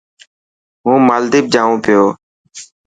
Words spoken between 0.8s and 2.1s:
هون مالديپ جائون پيو.